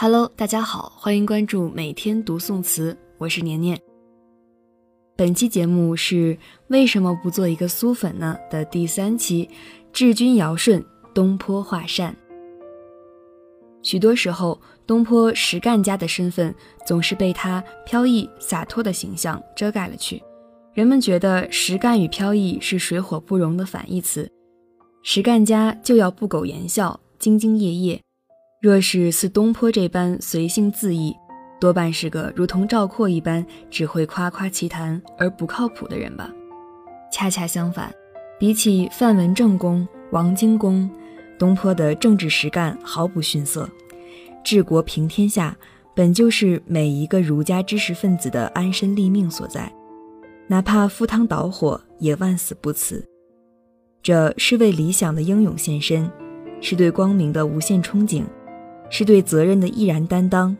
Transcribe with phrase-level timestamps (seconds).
[0.00, 3.76] Hello，大家好，欢迎关注每天读宋词，我是年年。
[5.16, 9.50] 本期节目是为什么不做一个苏粉呢的第三期，
[9.92, 12.14] 治军尧舜，东坡画扇。
[13.82, 16.54] 许多时候，东坡实干家的身份
[16.86, 20.22] 总是被他飘逸洒脱的形象遮盖了去。
[20.74, 24.30] 人们觉得实干与飘逸是水火不容的反义词，
[25.02, 28.00] 实干家就要不苟言笑，兢兢业业。
[28.60, 31.14] 若是似东坡这般随性恣意，
[31.60, 36.28] 多半是个如同赵括一般只会夸夸其谈而不靠谱的人吧。
[37.12, 37.94] 恰恰相反，
[38.36, 40.90] 比起范文正公、王荆公，
[41.38, 43.68] 东坡的政治实干毫不逊色。
[44.42, 45.56] 治国平天下，
[45.94, 49.72] 本就是每一个儒家知识分子的安身立命所在，
[50.48, 53.04] 哪怕赴汤蹈火，也万死不辞。
[54.02, 56.10] 这是为理想的英勇献身，
[56.60, 58.24] 是对光明的无限憧憬。
[58.90, 60.56] 是对责任的毅然担当，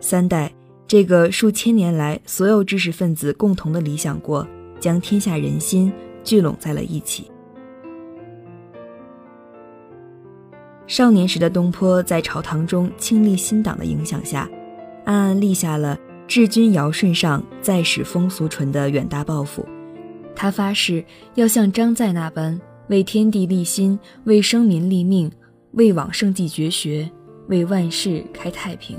[0.00, 0.52] 三代
[0.86, 4.46] 这个数千年来所有知识分子共同的理想国，
[4.80, 5.92] 将天下人心
[6.24, 7.30] 聚拢在了一起。
[10.86, 14.48] 少年时的东坡在朝堂中倾力新党的影响下，
[15.04, 19.66] 暗暗立下了治君尧舜上，再使风俗淳的远大抱负。
[20.34, 21.04] 他发誓
[21.34, 25.30] 要像张载那般，为天地立心，为生民立命，
[25.72, 27.10] 为往圣继绝学。
[27.48, 28.98] 为万世开太平，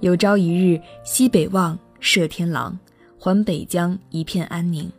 [0.00, 2.78] 有朝一日西北望，射天狼，
[3.18, 4.90] 还北疆一片安宁。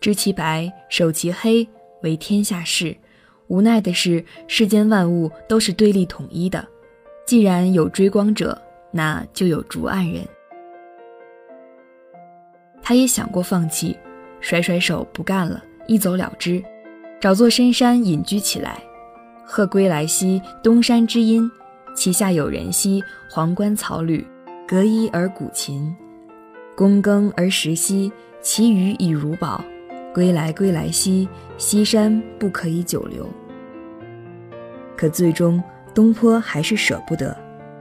[0.00, 1.68] 知其白，守其黑，
[2.02, 2.96] 为天下事。
[3.48, 6.66] 无奈的是，世间万物都是对立统一的。
[7.26, 8.60] 既然有追光者，
[8.92, 10.24] 那就有逐暗人。
[12.82, 13.96] 他也想过放弃，
[14.40, 16.62] 甩甩手不干了，一走了之，
[17.20, 18.82] 找座深山隐居起来。
[19.50, 21.50] 鹤归来兮，东山之阴；
[21.96, 24.26] 其下有人兮，黄冠草履，
[24.68, 25.96] 隔衣而鼓琴。
[26.76, 29.64] 躬耕而食兮，其余以如宝。
[30.12, 31.26] 归来归来兮，
[31.56, 33.26] 西山不可以久留。
[34.94, 35.62] 可最终，
[35.94, 37.34] 东坡还是舍不得，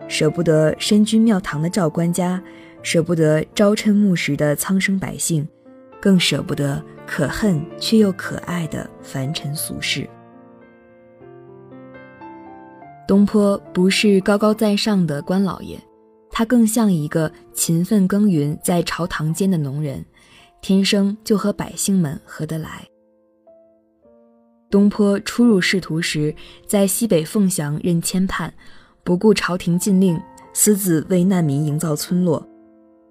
[0.07, 2.41] 舍不得身居庙堂的赵官家，
[2.81, 5.45] 舍不得朝琛暮食的苍生百姓，
[5.99, 10.07] 更舍不得可恨却又可爱的凡尘俗世。
[13.07, 15.79] 东坡不是高高在上的官老爷，
[16.29, 20.05] 他更像一个勤奋耕耘在朝堂间的农人，
[20.61, 22.85] 天生就和百姓们合得来。
[24.69, 26.35] 东坡初入仕途时，
[26.67, 28.53] 在西北凤翔任签判，
[29.05, 30.19] 不顾朝廷禁令，
[30.51, 32.45] 私自为难民营造村落；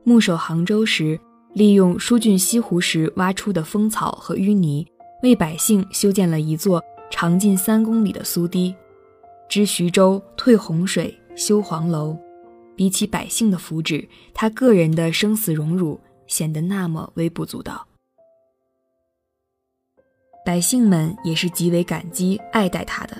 [0.04, 1.18] 牧守杭州时，
[1.54, 4.86] 利用疏浚西湖时挖出的风草和淤泥，
[5.22, 8.74] 为百姓修建了一座长近三公里的苏堤。
[9.48, 12.16] 知徐州退洪水、修黄楼，
[12.74, 17.86] 比起百姓的福祉，他个人的生死荣辱显得那么微不足道。
[20.44, 23.16] 百姓们也是极为感激爱戴他的。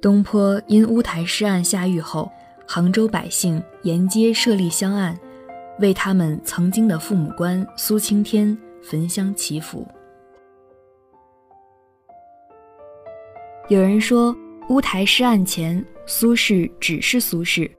[0.00, 2.30] 东坡因乌台诗案下狱后，
[2.66, 5.18] 杭州百姓沿街设立香案，
[5.80, 9.86] 为他们曾经的父母官苏青天焚香祈福。
[13.68, 14.34] 有人说。
[14.68, 17.70] 乌台诗案前，苏轼只是苏轼，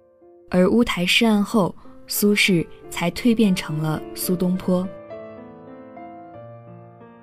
[0.50, 1.76] 而乌台诗案后，
[2.08, 4.88] 苏轼才蜕变成了苏东坡。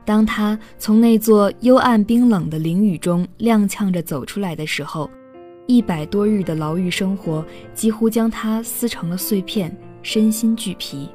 [0.04, 5.08] 当他从那座幽暗冰冷的囹圄中踉跄着走出来的时候，
[5.66, 7.42] 一百多日的牢狱生活
[7.72, 11.08] 几乎将他撕成了碎片，身心俱疲。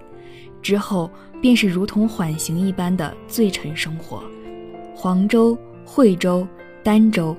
[0.60, 1.08] 之后
[1.40, 4.24] 便是如同缓刑一般的罪臣生活，
[4.96, 5.56] 黄州、
[5.86, 6.48] 惠州、
[6.84, 7.38] 儋州。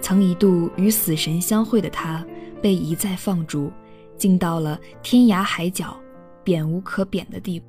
[0.00, 2.24] 曾一度与死神相会的他，
[2.62, 3.70] 被一再放逐，
[4.16, 5.96] 竟到了天涯海角，
[6.42, 7.66] 贬无可贬的地步。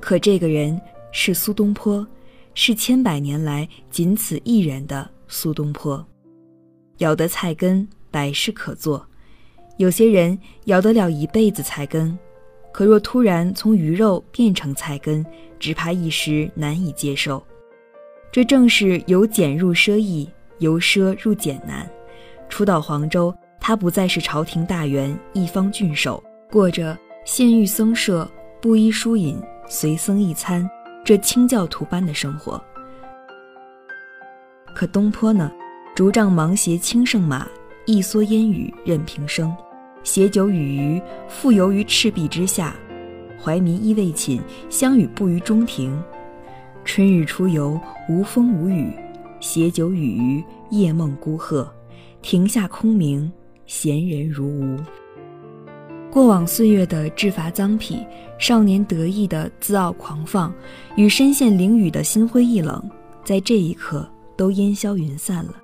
[0.00, 0.78] 可这个人
[1.12, 2.06] 是苏东坡，
[2.52, 6.06] 是千百年来仅此一人的苏东坡。
[6.98, 9.04] 咬得菜根，百事可做。
[9.78, 12.16] 有些人咬得了一辈子菜根，
[12.70, 15.24] 可若突然从鱼肉变成菜根，
[15.58, 17.42] 只怕一时难以接受。
[18.34, 20.28] 这正是由俭入奢易，
[20.58, 21.88] 由奢入俭难。
[22.48, 26.20] 初到黄州，他不再是朝廷大员、一方郡守，
[26.50, 28.28] 过着县狱僧舍、
[28.60, 30.68] 布衣书饮、随僧一餐
[31.04, 32.60] 这清教徒般的生活。
[34.74, 35.48] 可东坡呢？
[35.94, 37.46] 竹杖芒鞋轻胜马，
[37.86, 39.54] 一蓑烟雨任平生。
[40.02, 42.74] 携酒与鱼，复游于赤壁之下。
[43.40, 45.96] 怀民亦未寝，相与步于中庭。
[46.84, 48.92] 春日出游，无风无雨，
[49.40, 51.68] 携酒与鱼，夜梦孤鹤。
[52.20, 53.30] 庭下空明，
[53.66, 54.78] 闲人如无。
[56.10, 58.06] 过往岁月的制伐脏痞，
[58.38, 60.54] 少年得意的自傲狂放，
[60.96, 62.82] 与身陷囹圄的心灰意冷，
[63.24, 65.54] 在这一刻都烟消云散了。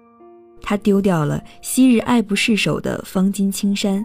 [0.63, 4.05] 他丢掉了昔日爱不释手的方巾青衫，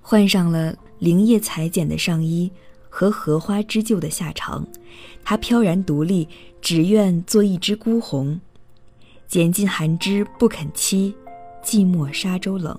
[0.00, 2.50] 换上了灵叶裁剪的上衣
[2.94, 4.66] 和荷花织就的下场。
[5.24, 6.28] 他飘然独立，
[6.60, 8.38] 只愿做一只孤鸿，
[9.26, 11.14] 拣尽寒枝不肯栖。
[11.64, 12.76] 寂寞沙洲冷。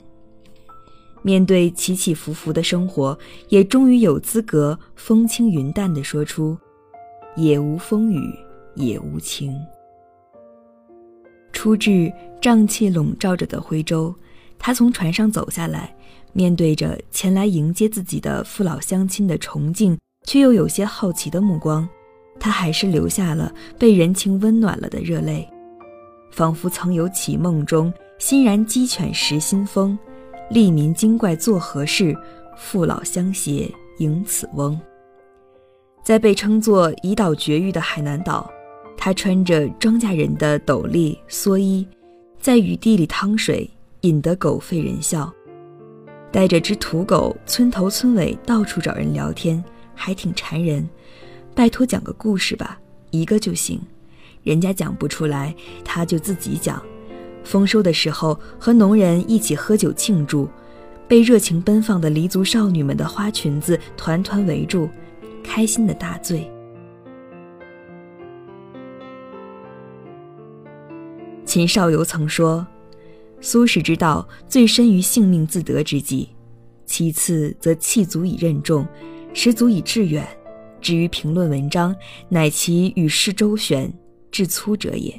[1.21, 3.17] 面对起起伏伏的生活，
[3.47, 6.57] 也终于有资格风轻云淡地说出
[7.37, 8.37] ：“也无风雨
[8.75, 9.57] 也无晴。”
[11.53, 12.11] 出至
[12.41, 14.13] 瘴气笼罩着的徽州，
[14.59, 15.95] 他从船上走下来，
[16.33, 21.87] 面对着前来迎接自己的父老乡亲的崇敬却又有些好奇的目光，
[22.39, 25.47] 他还是流下了被人情温暖了的热泪，
[26.31, 27.93] 仿佛曾有起梦中。
[28.19, 29.97] 欣然鸡犬食新风，
[30.49, 32.15] 利民精怪做何事？
[32.55, 34.79] 父老乡携迎此翁。
[36.03, 38.49] 在被称作胰岛绝育的海南岛，
[38.95, 41.85] 他穿着庄稼人的斗笠蓑衣，
[42.39, 43.69] 在雨地里趟水，
[44.01, 45.29] 引得狗吠人笑。
[46.31, 49.61] 带着只土狗，村头村尾到处找人聊天，
[49.95, 50.87] 还挺馋人。
[51.55, 52.79] 拜托讲个故事吧，
[53.11, 53.79] 一个就行。
[54.43, 55.55] 人家讲不出来，
[55.85, 56.83] 他就自己讲。
[57.43, 60.49] 丰收的时候，和农人一起喝酒庆祝，
[61.07, 64.89] 被热情奔放的黎族少女们的花裙子团团围住，
[65.43, 66.49] 开心的大醉。
[71.45, 72.65] 秦少游曾说
[73.39, 76.29] ：“苏轼之道最深于性命自得之际，
[76.85, 78.87] 其次则气足以任重，
[79.33, 80.27] 实足以致远。
[80.81, 81.95] 至于评论文章，
[82.27, 83.91] 乃其与世周旋，
[84.29, 85.17] 至粗者也。”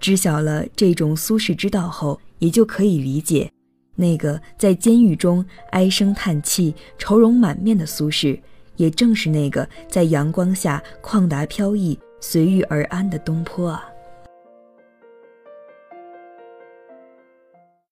[0.00, 3.50] 知晓了这种苏轼之道后，也就可以理解，
[3.96, 8.40] 那个在监狱中唉声叹气、愁容满面的苏轼，
[8.76, 13.84] 也正是那个在阳光下旷达飘逸、随遇而安的东坡啊。